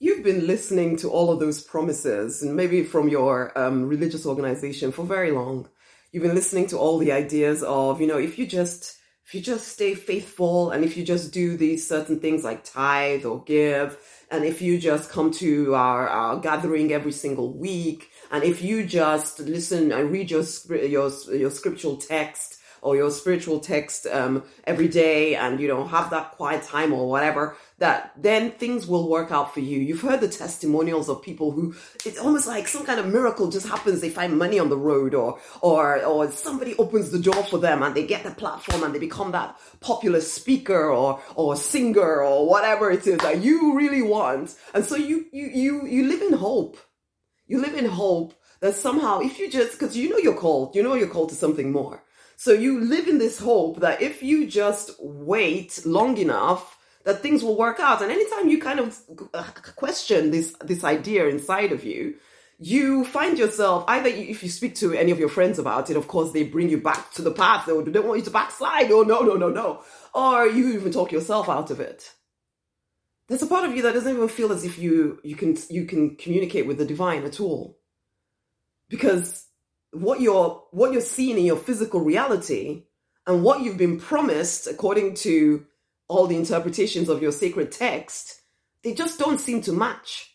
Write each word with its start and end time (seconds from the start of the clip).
you've 0.00 0.24
been 0.24 0.46
listening 0.46 0.96
to 0.96 1.10
all 1.10 1.30
of 1.30 1.38
those 1.38 1.62
promises, 1.62 2.42
and 2.42 2.56
maybe 2.56 2.82
from 2.82 3.08
your 3.08 3.56
um, 3.56 3.86
religious 3.86 4.26
organization 4.26 4.90
for 4.90 5.04
very 5.04 5.30
long. 5.30 5.68
You've 6.10 6.24
been 6.24 6.34
listening 6.34 6.66
to 6.68 6.78
all 6.78 6.98
the 6.98 7.12
ideas 7.12 7.62
of, 7.62 8.00
you 8.00 8.06
know, 8.08 8.18
if 8.18 8.38
you 8.38 8.46
just 8.46 8.96
if 9.26 9.34
you 9.36 9.40
just 9.42 9.68
stay 9.68 9.94
faithful 9.94 10.72
and 10.72 10.84
if 10.84 10.96
you 10.96 11.04
just 11.04 11.32
do 11.32 11.56
these 11.56 11.86
certain 11.86 12.18
things 12.18 12.42
like 12.42 12.64
tithe 12.64 13.24
or 13.24 13.44
give, 13.44 13.96
and 14.28 14.44
if 14.44 14.60
you 14.60 14.76
just 14.76 15.08
come 15.08 15.30
to 15.30 15.72
our, 15.76 16.08
our 16.08 16.40
gathering 16.40 16.92
every 16.92 17.12
single 17.12 17.56
week, 17.56 18.08
and 18.32 18.42
if 18.42 18.60
you 18.60 18.84
just 18.84 19.38
listen 19.38 19.92
and 19.92 20.10
read 20.10 20.32
your 20.32 20.42
your 20.68 21.12
your 21.32 21.50
scriptural 21.50 21.96
text 21.96 22.59
or 22.82 22.96
your 22.96 23.10
spiritual 23.10 23.60
text 23.60 24.06
um, 24.06 24.42
every 24.64 24.88
day 24.88 25.34
and 25.34 25.60
you 25.60 25.68
know 25.68 25.86
have 25.86 26.10
that 26.10 26.32
quiet 26.32 26.62
time 26.62 26.92
or 26.92 27.08
whatever 27.08 27.56
that 27.80 28.12
then 28.14 28.50
things 28.52 28.86
will 28.86 29.08
work 29.08 29.32
out 29.32 29.54
for 29.54 29.60
you. 29.60 29.78
You've 29.78 30.02
heard 30.02 30.20
the 30.20 30.28
testimonials 30.28 31.08
of 31.08 31.22
people 31.22 31.50
who 31.50 31.74
it's 32.04 32.18
almost 32.18 32.46
like 32.46 32.68
some 32.68 32.84
kind 32.84 33.00
of 33.00 33.06
miracle 33.06 33.50
just 33.50 33.66
happens. 33.66 34.00
They 34.00 34.10
find 34.10 34.38
money 34.38 34.58
on 34.58 34.68
the 34.68 34.76
road 34.76 35.14
or 35.14 35.40
or 35.62 36.02
or 36.04 36.30
somebody 36.30 36.76
opens 36.76 37.10
the 37.10 37.18
door 37.18 37.42
for 37.42 37.58
them 37.58 37.82
and 37.82 37.94
they 37.94 38.06
get 38.06 38.22
the 38.22 38.30
platform 38.30 38.84
and 38.84 38.94
they 38.94 38.98
become 38.98 39.32
that 39.32 39.58
popular 39.80 40.20
speaker 40.20 40.90
or 40.90 41.20
or 41.34 41.56
singer 41.56 42.22
or 42.22 42.46
whatever 42.48 42.90
it 42.90 43.06
is 43.06 43.18
that 43.18 43.42
you 43.42 43.74
really 43.74 44.02
want. 44.02 44.54
And 44.74 44.84
so 44.84 44.96
you 44.96 45.24
you 45.32 45.46
you 45.46 45.86
you 45.86 46.06
live 46.06 46.22
in 46.22 46.34
hope. 46.34 46.76
You 47.46 47.60
live 47.60 47.74
in 47.74 47.86
hope 47.86 48.34
that 48.60 48.74
somehow 48.74 49.20
if 49.20 49.38
you 49.38 49.50
just 49.50 49.72
because 49.72 49.96
you 49.96 50.10
know 50.10 50.18
you're 50.18 50.34
called 50.34 50.76
you 50.76 50.82
know 50.82 50.94
you're 50.94 51.08
called 51.08 51.30
to 51.30 51.34
something 51.34 51.72
more 51.72 52.04
so 52.40 52.52
you 52.52 52.80
live 52.80 53.06
in 53.06 53.18
this 53.18 53.38
hope 53.38 53.80
that 53.80 54.00
if 54.00 54.22
you 54.22 54.46
just 54.46 54.92
wait 54.98 55.84
long 55.84 56.16
enough, 56.16 56.78
that 57.04 57.20
things 57.20 57.44
will 57.44 57.54
work 57.54 57.78
out. 57.80 58.00
And 58.00 58.10
anytime 58.10 58.48
you 58.48 58.58
kind 58.58 58.80
of 58.80 58.98
uh, 59.34 59.42
question 59.76 60.30
this 60.30 60.56
this 60.64 60.82
idea 60.82 61.28
inside 61.28 61.70
of 61.70 61.84
you, 61.84 62.14
you 62.58 63.04
find 63.04 63.38
yourself 63.38 63.84
either 63.88 64.08
if 64.08 64.42
you 64.42 64.48
speak 64.48 64.74
to 64.76 64.94
any 64.94 65.10
of 65.10 65.18
your 65.18 65.28
friends 65.28 65.58
about 65.58 65.90
it, 65.90 65.98
of 65.98 66.08
course 66.08 66.32
they 66.32 66.44
bring 66.44 66.70
you 66.70 66.80
back 66.80 67.12
to 67.12 67.20
the 67.20 67.30
path. 67.30 67.66
They 67.66 67.74
don't 67.74 68.06
want 68.06 68.20
you 68.20 68.24
to 68.24 68.30
backslide. 68.30 68.90
Oh 68.90 69.02
no, 69.02 69.20
no, 69.20 69.34
no, 69.34 69.50
no. 69.50 69.82
Or 70.14 70.46
you 70.46 70.72
even 70.72 70.92
talk 70.92 71.12
yourself 71.12 71.50
out 71.50 71.70
of 71.70 71.78
it. 71.78 72.10
There's 73.28 73.42
a 73.42 73.46
part 73.46 73.68
of 73.68 73.76
you 73.76 73.82
that 73.82 73.92
doesn't 73.92 74.16
even 74.16 74.28
feel 74.28 74.50
as 74.50 74.64
if 74.64 74.78
you 74.78 75.20
you 75.22 75.36
can 75.36 75.58
you 75.68 75.84
can 75.84 76.16
communicate 76.16 76.66
with 76.66 76.78
the 76.78 76.86
divine 76.86 77.24
at 77.24 77.38
all, 77.38 77.78
because 78.88 79.49
what 79.92 80.20
you're 80.20 80.62
what 80.70 80.92
you're 80.92 81.00
seeing 81.00 81.38
in 81.38 81.44
your 81.44 81.56
physical 81.56 82.00
reality 82.00 82.84
and 83.26 83.42
what 83.42 83.60
you've 83.60 83.76
been 83.76 83.98
promised 83.98 84.66
according 84.66 85.14
to 85.14 85.66
all 86.08 86.26
the 86.26 86.36
interpretations 86.36 87.08
of 87.08 87.22
your 87.22 87.32
sacred 87.32 87.70
text 87.72 88.40
they 88.82 88.94
just 88.94 89.18
don't 89.18 89.40
seem 89.40 89.60
to 89.62 89.72
match. 89.72 90.34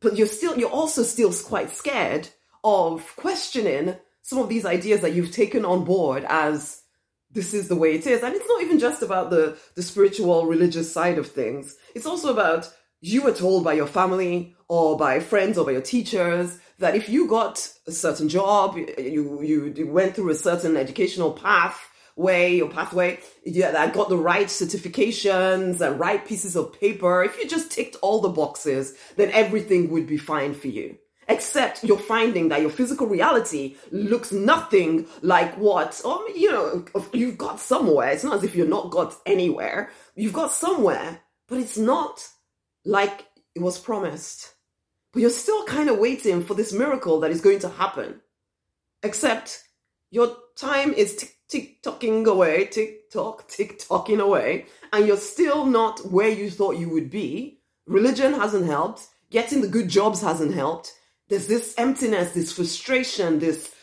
But 0.00 0.16
you're 0.16 0.26
still 0.26 0.58
you're 0.58 0.70
also 0.70 1.02
still 1.02 1.32
quite 1.32 1.70
scared 1.70 2.28
of 2.64 3.14
questioning 3.16 3.96
some 4.22 4.38
of 4.38 4.48
these 4.48 4.64
ideas 4.64 5.00
that 5.00 5.14
you've 5.14 5.32
taken 5.32 5.64
on 5.64 5.84
board 5.84 6.24
as 6.28 6.82
this 7.30 7.54
is 7.54 7.68
the 7.68 7.76
way 7.76 7.94
it 7.94 8.06
is. 8.06 8.22
And 8.22 8.34
it's 8.34 8.48
not 8.48 8.62
even 8.62 8.78
just 8.78 9.02
about 9.02 9.30
the 9.30 9.58
the 9.74 9.82
spiritual 9.82 10.46
religious 10.46 10.92
side 10.92 11.18
of 11.18 11.28
things. 11.28 11.76
It's 11.94 12.06
also 12.06 12.32
about 12.32 12.72
you 13.02 13.22
were 13.22 13.32
told 13.32 13.64
by 13.64 13.74
your 13.74 13.88
family 13.88 14.56
or 14.68 14.96
by 14.96 15.20
friends 15.20 15.58
or 15.58 15.66
by 15.66 15.72
your 15.72 15.82
teachers 15.82 16.58
that 16.78 16.94
if 16.94 17.08
you 17.08 17.26
got 17.26 17.68
a 17.86 17.92
certain 17.92 18.28
job, 18.28 18.76
you 18.76 19.42
you 19.42 19.86
went 19.88 20.14
through 20.14 20.30
a 20.30 20.34
certain 20.36 20.76
educational 20.76 21.32
path 21.32 21.90
way 22.14 22.60
or 22.60 22.70
pathway, 22.70 23.18
yeah, 23.44 23.72
that 23.72 23.92
got 23.92 24.08
the 24.08 24.16
right 24.16 24.46
certifications 24.46 25.80
and 25.80 25.98
right 25.98 26.24
pieces 26.26 26.56
of 26.56 26.78
paper. 26.78 27.24
If 27.24 27.36
you 27.38 27.48
just 27.48 27.72
ticked 27.72 27.96
all 28.02 28.20
the 28.20 28.28
boxes, 28.28 28.94
then 29.16 29.30
everything 29.32 29.90
would 29.90 30.06
be 30.06 30.16
fine 30.16 30.54
for 30.54 30.68
you. 30.68 30.96
Except 31.28 31.82
you're 31.84 31.98
finding 31.98 32.48
that 32.48 32.60
your 32.60 32.70
physical 32.70 33.06
reality 33.06 33.76
looks 33.90 34.30
nothing 34.30 35.06
like 35.22 35.56
what, 35.56 36.00
or 36.04 36.20
you 36.36 36.50
know, 36.52 36.84
you've 37.12 37.38
got 37.38 37.58
somewhere. 37.58 38.10
It's 38.10 38.24
not 38.24 38.36
as 38.36 38.44
if 38.44 38.54
you're 38.54 38.66
not 38.66 38.90
got 38.90 39.16
anywhere. 39.24 39.90
You've 40.14 40.32
got 40.32 40.52
somewhere, 40.52 41.20
but 41.48 41.58
it's 41.58 41.78
not 41.78 42.28
like 42.84 43.26
it 43.54 43.62
was 43.62 43.78
promised. 43.78 44.54
But 45.12 45.20
you're 45.20 45.30
still 45.30 45.64
kind 45.64 45.90
of 45.90 45.98
waiting 45.98 46.42
for 46.42 46.54
this 46.54 46.72
miracle 46.72 47.20
that 47.20 47.30
is 47.30 47.40
going 47.40 47.58
to 47.60 47.68
happen. 47.68 48.20
Except 49.02 49.62
your 50.10 50.36
time 50.56 50.92
is 50.92 51.16
tick 51.16 51.36
tick 51.52 51.82
tocking 51.82 52.26
away, 52.26 52.66
tick 52.66 53.10
tock, 53.10 53.46
tick 53.48 53.78
tocking 53.78 54.20
away, 54.20 54.66
and 54.92 55.06
you're 55.06 55.16
still 55.16 55.66
not 55.66 56.00
where 56.10 56.30
you 56.30 56.50
thought 56.50 56.78
you 56.78 56.88
would 56.88 57.10
be. 57.10 57.60
Religion 57.86 58.32
hasn't 58.32 58.66
helped. 58.66 59.08
Getting 59.30 59.60
the 59.60 59.68
good 59.68 59.88
jobs 59.88 60.20
hasn't 60.22 60.54
helped. 60.54 60.92
There's 61.28 61.46
this 61.46 61.74
emptiness, 61.78 62.32
this 62.32 62.52
frustration, 62.52 63.38
this 63.38 63.74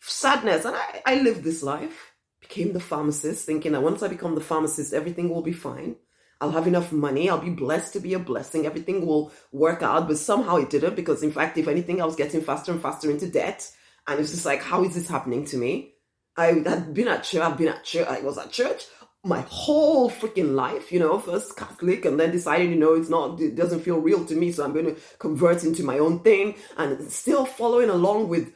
sadness. 0.00 0.64
And 0.64 0.76
I, 0.76 1.02
I 1.06 1.14
lived 1.22 1.44
this 1.44 1.62
life, 1.62 2.12
became 2.40 2.72
the 2.72 2.80
pharmacist, 2.80 3.44
thinking 3.44 3.72
that 3.72 3.82
once 3.82 4.02
I 4.02 4.08
become 4.08 4.34
the 4.34 4.40
pharmacist, 4.40 4.92
everything 4.92 5.30
will 5.30 5.42
be 5.42 5.52
fine. 5.52 5.96
I'll 6.40 6.52
have 6.52 6.66
enough 6.66 6.92
money. 6.92 7.28
I'll 7.28 7.38
be 7.38 7.50
blessed 7.50 7.94
to 7.94 8.00
be 8.00 8.14
a 8.14 8.18
blessing. 8.18 8.66
Everything 8.66 9.06
will 9.06 9.32
work 9.52 9.82
out. 9.82 10.06
But 10.06 10.18
somehow 10.18 10.56
it 10.56 10.70
didn't 10.70 10.94
because, 10.94 11.22
in 11.22 11.32
fact, 11.32 11.58
if 11.58 11.68
anything, 11.68 12.00
I 12.00 12.04
was 12.04 12.16
getting 12.16 12.42
faster 12.42 12.70
and 12.72 12.80
faster 12.80 13.10
into 13.10 13.28
debt. 13.28 13.70
And 14.06 14.20
it's 14.20 14.30
just 14.30 14.46
like, 14.46 14.62
how 14.62 14.84
is 14.84 14.94
this 14.94 15.08
happening 15.08 15.44
to 15.46 15.56
me? 15.56 15.94
I 16.36 16.46
had 16.46 16.94
been 16.94 17.08
at 17.08 17.24
church. 17.24 17.40
I've 17.40 17.58
been 17.58 17.68
at 17.68 17.84
church. 17.84 18.06
I 18.06 18.20
was 18.20 18.38
at 18.38 18.52
church 18.52 18.84
my 19.24 19.40
whole 19.48 20.10
freaking 20.10 20.54
life, 20.54 20.92
you 20.92 21.00
know, 21.00 21.18
first 21.18 21.56
Catholic 21.56 22.04
and 22.04 22.18
then 22.18 22.30
deciding, 22.30 22.70
you 22.70 22.78
know, 22.78 22.94
it's 22.94 23.10
not, 23.10 23.40
it 23.40 23.56
doesn't 23.56 23.80
feel 23.80 23.98
real 23.98 24.24
to 24.24 24.34
me. 24.34 24.52
So 24.52 24.64
I'm 24.64 24.72
going 24.72 24.86
to 24.86 24.96
convert 25.18 25.64
into 25.64 25.82
my 25.82 25.98
own 25.98 26.20
thing 26.20 26.54
and 26.76 27.10
still 27.10 27.44
following 27.44 27.90
along 27.90 28.28
with 28.28 28.52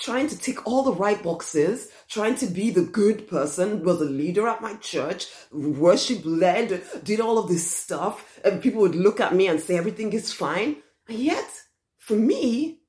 trying 0.00 0.28
to 0.28 0.38
tick 0.38 0.66
all 0.66 0.82
the 0.82 0.92
right 0.92 1.22
boxes, 1.22 1.90
trying 2.08 2.36
to 2.36 2.46
be 2.46 2.70
the 2.70 2.82
good 2.82 3.28
person, 3.28 3.82
was 3.84 4.00
a 4.00 4.04
leader 4.04 4.46
at 4.46 4.62
my 4.62 4.74
church, 4.76 5.26
worship 5.52 6.22
led, 6.24 6.82
did 7.02 7.20
all 7.20 7.38
of 7.38 7.48
this 7.48 7.68
stuff, 7.68 8.40
and 8.44 8.62
people 8.62 8.80
would 8.80 8.94
look 8.94 9.20
at 9.20 9.34
me 9.34 9.48
and 9.48 9.60
say 9.60 9.76
everything 9.76 10.12
is 10.12 10.32
fine. 10.32 10.76
And 11.08 11.18
yet, 11.18 11.50
for 11.98 12.14
me, 12.14 12.80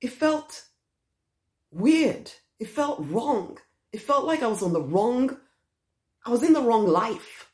it 0.00 0.10
felt 0.10 0.64
weird. 1.70 2.30
It 2.58 2.68
felt 2.68 2.98
wrong. 3.00 3.58
It 3.92 4.00
felt 4.00 4.24
like 4.24 4.42
I 4.42 4.48
was 4.48 4.62
on 4.62 4.72
the 4.72 4.82
wrong, 4.82 5.36
I 6.26 6.30
was 6.30 6.42
in 6.42 6.52
the 6.52 6.62
wrong 6.62 6.86
life. 6.86 7.50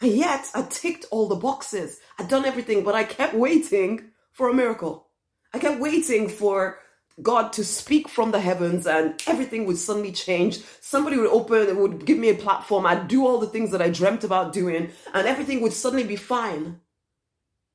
And 0.00 0.12
yet, 0.12 0.48
I 0.54 0.62
ticked 0.62 1.04
all 1.10 1.28
the 1.28 1.34
boxes. 1.34 2.00
I'd 2.18 2.28
done 2.28 2.46
everything, 2.46 2.84
but 2.84 2.94
I 2.94 3.04
kept 3.04 3.34
waiting 3.34 4.12
for 4.32 4.48
a 4.48 4.54
miracle. 4.54 5.08
I 5.52 5.58
kept 5.58 5.80
waiting 5.80 6.28
for 6.28 6.78
God 7.22 7.52
to 7.54 7.64
speak 7.64 8.08
from 8.08 8.30
the 8.30 8.40
heavens 8.40 8.86
and 8.86 9.20
everything 9.26 9.66
would 9.66 9.78
suddenly 9.78 10.12
change. 10.12 10.60
Somebody 10.80 11.16
would 11.16 11.30
open, 11.30 11.68
and 11.68 11.78
would 11.78 12.04
give 12.04 12.18
me 12.18 12.30
a 12.30 12.34
platform. 12.34 12.86
I'd 12.86 13.08
do 13.08 13.26
all 13.26 13.38
the 13.38 13.46
things 13.46 13.70
that 13.72 13.82
I 13.82 13.90
dreamt 13.90 14.24
about 14.24 14.52
doing 14.52 14.90
and 15.14 15.26
everything 15.26 15.60
would 15.60 15.72
suddenly 15.72 16.04
be 16.04 16.16
fine. 16.16 16.80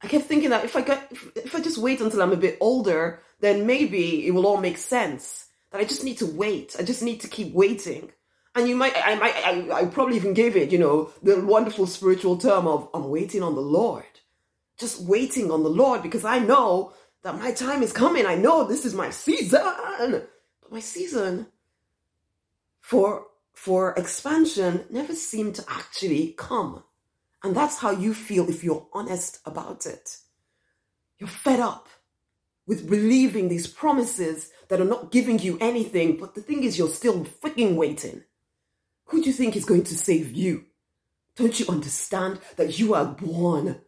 I 0.02 0.08
kept 0.08 0.26
thinking 0.26 0.52
that 0.52 0.66
if 0.66 0.76
I 0.76 0.82
get, 0.82 1.12
if 1.36 1.56
I 1.56 1.62
just 1.62 1.78
wait 1.78 2.02
until 2.02 2.22
I'm 2.22 2.34
a 2.34 2.38
bit 2.38 2.58
older, 2.62 3.22
then 3.40 3.66
maybe 3.66 4.28
it 4.28 4.32
will 4.32 4.46
all 4.46 4.58
make 4.58 4.78
sense. 4.78 5.48
That 5.72 5.82
I 5.82 5.86
just 5.86 6.04
need 6.04 6.20
to 6.20 6.26
wait. 6.26 6.76
I 6.78 6.84
just 6.84 7.02
need 7.02 7.22
to 7.22 7.28
keep 7.28 7.54
waiting. 7.54 8.12
And 8.56 8.70
you 8.70 8.76
might, 8.76 8.94
I 8.96 9.16
might, 9.16 9.36
I, 9.36 9.82
I 9.82 9.86
probably 9.86 10.16
even 10.16 10.34
gave 10.34 10.56
it, 10.56 10.72
you 10.72 10.78
know, 10.78 11.12
the 11.22 11.42
wonderful 11.46 11.88
spiritual 11.88 12.38
term 12.38 12.68
of 12.68 12.88
I'm 12.94 13.10
waiting 13.10 13.44
on 13.44 13.56
the 13.56 13.62
Lord. 13.62 14.06
Just 14.80 15.02
waiting 15.02 15.52
on 15.52 15.64
the 15.64 15.70
Lord 15.70 16.02
because 16.02 16.24
I 16.24 16.40
know 16.40 16.94
that 17.26 17.40
my 17.40 17.52
time 17.52 17.82
is 17.82 17.92
coming. 17.92 18.28
I 18.28 18.36
know 18.36 18.66
this 18.66 18.86
is 18.86 18.94
my 18.94 19.10
season. 19.10 19.60
But 20.62 20.72
my 20.72 20.80
season 20.80 21.48
for 22.82 23.26
for 23.52 23.94
expansion 23.94 24.86
never 24.92 25.16
seemed 25.16 25.56
to 25.56 25.66
actually 25.68 26.36
come. 26.38 26.84
And 27.44 27.56
that's 27.56 27.80
how 27.80 27.90
you 27.90 28.14
feel 28.14 28.48
if 28.48 28.64
you're 28.64 28.88
honest 28.94 29.40
about 29.44 29.88
it. 29.88 30.18
You're 31.18 31.28
fed 31.28 31.60
up 31.60 31.88
with 32.68 32.88
believing 32.88 33.50
these 33.50 33.66
promises 33.66 34.52
that 34.68 34.80
are 34.80 34.86
not 34.86 35.12
giving 35.12 35.40
you 35.40 35.58
anything, 35.60 36.18
but 36.18 36.36
the 36.36 36.42
thing 36.42 36.64
is, 36.64 36.78
you're 36.78 36.90
still 36.90 37.26
freaking 37.26 37.76
waiting. 37.76 38.24
Who 39.06 39.22
do 39.22 39.28
you 39.28 39.34
think 39.34 39.56
is 39.56 39.66
going 39.66 39.84
to 39.86 39.98
save 39.98 40.32
you? 40.34 40.66
Don't 41.36 41.60
you 41.60 41.66
understand 41.70 42.40
that 42.58 42.78
you 42.78 42.94
are 42.94 43.06
born 43.06 43.82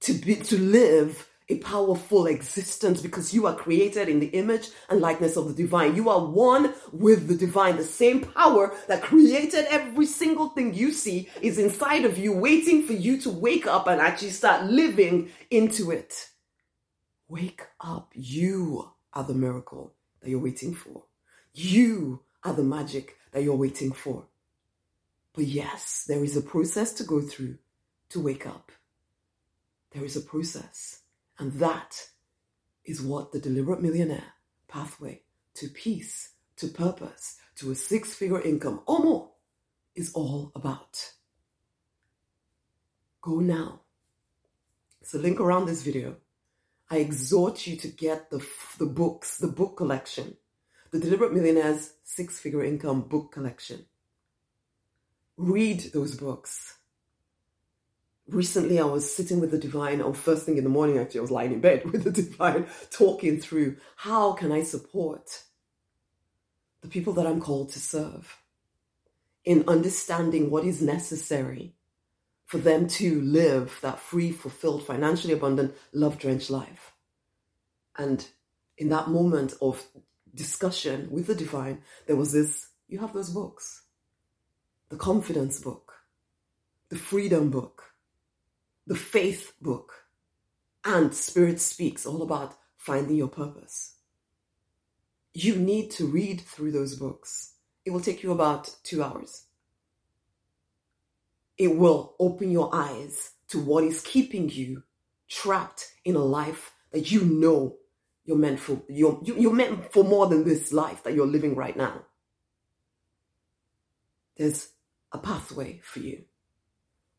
to 0.00 0.12
be 0.12 0.36
to 0.36 0.58
live 0.58 1.28
a 1.48 1.58
powerful 1.58 2.26
existence 2.26 3.02
because 3.02 3.34
you 3.34 3.46
are 3.46 3.54
created 3.54 4.08
in 4.08 4.20
the 4.20 4.28
image 4.28 4.70
and 4.88 5.00
likeness 5.00 5.36
of 5.36 5.48
the 5.48 5.54
divine. 5.54 5.94
You 5.94 6.08
are 6.08 6.24
one 6.24 6.74
with 6.92 7.28
the 7.28 7.36
divine. 7.36 7.76
The 7.76 7.84
same 7.84 8.22
power 8.22 8.74
that 8.88 9.02
created 9.02 9.66
every 9.68 10.06
single 10.06 10.48
thing 10.48 10.74
you 10.74 10.92
see 10.92 11.28
is 11.42 11.58
inside 11.58 12.04
of 12.06 12.16
you, 12.18 12.32
waiting 12.32 12.86
for 12.86 12.94
you 12.94 13.20
to 13.22 13.30
wake 13.30 13.66
up 13.66 13.86
and 13.88 14.00
actually 14.00 14.30
start 14.30 14.64
living 14.70 15.30
into 15.50 15.90
it. 15.90 16.30
Wake 17.28 17.62
up. 17.80 18.12
You 18.14 18.90
are 19.12 19.24
the 19.24 19.34
miracle 19.34 19.94
that 20.20 20.30
you're 20.30 20.38
waiting 20.40 20.74
for. 20.74 21.04
You 21.52 22.20
are 22.42 22.54
the 22.54 22.64
magic 22.64 23.16
that 23.32 23.42
you're 23.42 23.54
waiting 23.56 23.92
for. 23.92 24.26
But 25.34 25.44
yes, 25.46 26.04
there 26.08 26.24
is 26.24 26.36
a 26.36 26.42
process 26.42 26.92
to 26.94 27.04
go 27.04 27.20
through 27.20 27.58
to 28.10 28.20
wake 28.20 28.46
up. 28.46 28.72
there 29.92 30.04
is 30.04 30.16
a 30.16 30.20
process. 30.20 31.03
And 31.38 31.52
that 31.54 32.08
is 32.84 33.02
what 33.02 33.32
the 33.32 33.40
deliberate 33.40 33.82
millionaire 33.82 34.34
pathway 34.68 35.22
to 35.54 35.68
peace, 35.68 36.30
to 36.56 36.68
purpose, 36.68 37.38
to 37.56 37.70
a 37.70 37.74
six 37.74 38.14
figure 38.14 38.40
income 38.40 38.82
or 38.86 38.98
more 39.00 39.30
is 39.94 40.12
all 40.12 40.52
about. 40.54 41.12
Go 43.22 43.40
now. 43.40 43.80
A 45.12 45.18
link 45.18 45.38
around 45.38 45.66
this 45.66 45.82
video. 45.82 46.16
I 46.90 46.96
exhort 46.96 47.68
you 47.68 47.76
to 47.76 47.88
get 47.88 48.30
the, 48.30 48.44
the 48.78 48.86
books, 48.86 49.38
the 49.38 49.46
book 49.46 49.76
collection, 49.76 50.36
the 50.90 50.98
Deliberate 50.98 51.32
Millionaire's 51.32 51.92
Six 52.02 52.40
Figure 52.40 52.64
Income 52.64 53.02
book 53.02 53.30
collection. 53.30 53.84
Read 55.36 55.92
those 55.92 56.16
books. 56.16 56.78
Recently, 58.28 58.80
I 58.80 58.84
was 58.84 59.14
sitting 59.14 59.38
with 59.38 59.50
the 59.50 59.58
divine 59.58 60.00
on 60.00 60.14
first 60.14 60.46
thing 60.46 60.56
in 60.56 60.64
the 60.64 60.70
morning. 60.70 60.98
Actually, 60.98 61.20
I 61.20 61.22
was 61.22 61.30
lying 61.30 61.52
in 61.52 61.60
bed 61.60 61.84
with 61.92 62.04
the 62.04 62.10
divine, 62.10 62.66
talking 62.90 63.38
through 63.38 63.76
how 63.96 64.32
can 64.32 64.50
I 64.50 64.62
support 64.62 65.42
the 66.80 66.88
people 66.88 67.12
that 67.14 67.26
I'm 67.26 67.40
called 67.40 67.70
to 67.70 67.80
serve 67.80 68.38
in 69.44 69.64
understanding 69.68 70.50
what 70.50 70.64
is 70.64 70.80
necessary 70.80 71.74
for 72.46 72.58
them 72.58 72.86
to 72.86 73.20
live 73.20 73.78
that 73.82 73.98
free, 73.98 74.32
fulfilled, 74.32 74.86
financially 74.86 75.32
abundant, 75.32 75.74
love 75.92 76.18
drenched 76.18 76.50
life. 76.50 76.92
And 77.96 78.26
in 78.76 78.88
that 78.88 79.08
moment 79.08 79.54
of 79.60 79.84
discussion 80.34 81.08
with 81.10 81.26
the 81.26 81.34
divine, 81.34 81.82
there 82.06 82.16
was 82.16 82.32
this 82.32 82.68
you 82.88 82.98
have 82.98 83.12
those 83.12 83.30
books 83.30 83.82
the 84.90 84.96
confidence 84.96 85.58
book, 85.60 85.94
the 86.90 86.96
freedom 86.96 87.50
book, 87.50 87.93
the 88.86 88.94
faith 88.94 89.52
book, 89.60 90.04
and 90.84 91.14
Spirit 91.14 91.60
Speaks, 91.60 92.04
all 92.04 92.22
about 92.22 92.56
finding 92.76 93.16
your 93.16 93.28
purpose. 93.28 93.94
You 95.32 95.56
need 95.56 95.90
to 95.92 96.06
read 96.06 96.40
through 96.40 96.72
those 96.72 96.94
books. 96.94 97.54
It 97.84 97.90
will 97.90 98.00
take 98.00 98.22
you 98.22 98.32
about 98.32 98.74
two 98.82 99.02
hours. 99.02 99.44
It 101.56 101.76
will 101.76 102.14
open 102.18 102.50
your 102.50 102.70
eyes 102.74 103.32
to 103.48 103.58
what 103.58 103.84
is 103.84 104.00
keeping 104.02 104.48
you 104.48 104.82
trapped 105.28 105.92
in 106.04 106.16
a 106.16 106.24
life 106.24 106.72
that 106.92 107.10
you 107.10 107.22
know 107.22 107.76
you're 108.24 108.36
meant 108.36 108.60
for. 108.60 108.82
You're, 108.88 109.20
you're 109.24 109.52
meant 109.52 109.92
for 109.92 110.04
more 110.04 110.26
than 110.26 110.44
this 110.44 110.72
life 110.72 111.02
that 111.04 111.14
you're 111.14 111.26
living 111.26 111.54
right 111.54 111.76
now. 111.76 112.02
There's 114.36 114.68
a 115.12 115.18
pathway 115.18 115.80
for 115.84 116.00
you. 116.00 116.24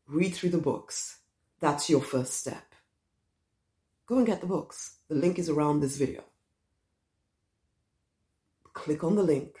Read 0.06 0.34
through 0.34 0.50
the 0.50 0.58
books. 0.58 1.18
That's 1.60 1.88
your 1.88 2.02
first 2.02 2.34
step. 2.34 2.74
Go 4.06 4.18
and 4.18 4.26
get 4.26 4.40
the 4.40 4.46
books. 4.46 4.98
The 5.08 5.14
link 5.14 5.38
is 5.38 5.48
around 5.48 5.80
this 5.80 5.96
video. 5.96 6.22
Click 8.72 9.02
on 9.02 9.16
the 9.16 9.22
link. 9.22 9.56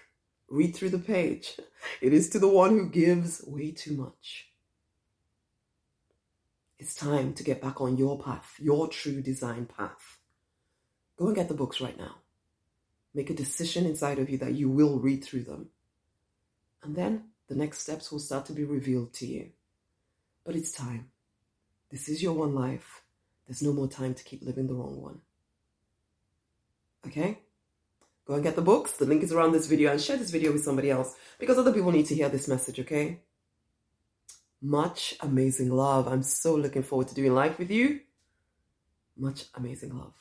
Read 0.48 0.76
through 0.76 0.90
the 0.90 0.98
page. 0.98 1.58
It 2.00 2.12
is 2.12 2.28
to 2.30 2.40
the 2.40 2.48
one 2.48 2.70
who 2.70 2.88
gives 2.88 3.44
way 3.46 3.70
too 3.70 3.96
much. 3.96 4.48
It's 6.80 6.96
time 6.96 7.32
to 7.34 7.44
get 7.44 7.62
back 7.62 7.80
on 7.80 7.96
your 7.96 8.18
path, 8.18 8.54
your 8.58 8.88
true 8.88 9.22
design 9.22 9.66
path. 9.66 10.18
Go 11.16 11.26
and 11.26 11.36
get 11.36 11.48
the 11.48 11.54
books 11.54 11.80
right 11.80 11.96
now. 11.96 12.16
Make 13.14 13.30
a 13.30 13.34
decision 13.34 13.86
inside 13.86 14.18
of 14.18 14.28
you 14.28 14.36
that 14.38 14.54
you 14.54 14.68
will 14.68 14.98
read 14.98 15.22
through 15.24 15.44
them. 15.44 15.68
And 16.82 16.96
then 16.96 17.30
the 17.48 17.54
next 17.54 17.80
steps 17.80 18.10
will 18.10 18.18
start 18.18 18.46
to 18.46 18.52
be 18.52 18.64
revealed 18.64 19.14
to 19.14 19.26
you. 19.26 19.50
But 20.44 20.56
it's 20.56 20.72
time. 20.72 21.10
This 21.90 22.08
is 22.08 22.22
your 22.22 22.32
one 22.34 22.54
life. 22.54 23.02
There's 23.46 23.62
no 23.62 23.72
more 23.72 23.88
time 23.88 24.14
to 24.14 24.24
keep 24.24 24.42
living 24.42 24.66
the 24.66 24.74
wrong 24.74 25.00
one. 25.00 25.20
Okay? 27.06 27.40
Go 28.26 28.34
and 28.34 28.42
get 28.42 28.56
the 28.56 28.62
books. 28.62 28.92
The 28.92 29.04
link 29.04 29.22
is 29.22 29.32
around 29.32 29.52
this 29.52 29.66
video 29.66 29.92
and 29.92 30.00
share 30.00 30.16
this 30.16 30.30
video 30.30 30.52
with 30.52 30.64
somebody 30.64 30.90
else 30.90 31.14
because 31.38 31.58
other 31.58 31.72
people 31.72 31.92
need 31.92 32.06
to 32.06 32.14
hear 32.14 32.28
this 32.28 32.48
message, 32.48 32.80
okay? 32.80 33.20
Much 34.60 35.14
amazing 35.20 35.70
love. 35.70 36.08
I'm 36.08 36.24
so 36.24 36.56
looking 36.56 36.82
forward 36.82 37.08
to 37.08 37.14
doing 37.14 37.34
life 37.34 37.58
with 37.58 37.70
you. 37.70 38.00
Much 39.16 39.44
amazing 39.54 39.96
love. 39.96 40.14